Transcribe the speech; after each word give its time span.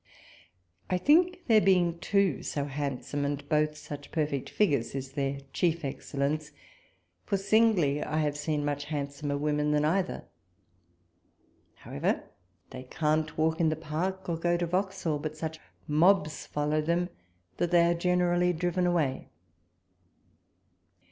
I 0.89 0.97
think 0.97 1.45
their 1.45 1.61
bemg 1.61 2.01
two 2.01 2.41
so 2.41 2.65
handsome 2.65 3.23
and 3.23 3.47
both 3.47 3.77
such 3.77 4.09
perfect 4.11 4.49
figures 4.49 4.95
is 4.95 5.11
their 5.11 5.41
chief 5.53 5.85
excel 5.85 6.21
lence, 6.21 6.51
for 7.23 7.37
singly 7.37 8.01
I 8.03 8.17
have 8.17 8.35
seen 8.35 8.65
much 8.65 8.85
handsomer 8.85 9.37
women 9.37 9.69
than 9.69 9.85
either; 9.85 10.23
however, 11.75 12.23
they 12.71 12.87
can't 12.89 13.37
walk 13.37 13.59
in 13.59 13.69
the 13.69 13.75
park 13.75 14.27
or 14.27 14.37
go 14.37 14.57
to 14.57 14.65
Vauxhall, 14.65 15.19
but 15.19 15.37
such 15.37 15.59
mobs 15.87 16.47
follow 16.47 16.81
them 16.81 17.09
that 17.57 17.69
they 17.69 17.85
are 17.85 17.93
generally 17.93 18.53
driven 18.53 18.87
away. 18.87 19.29